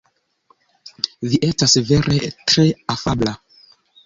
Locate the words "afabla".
2.97-3.37